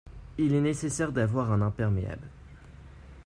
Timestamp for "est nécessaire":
0.55-1.11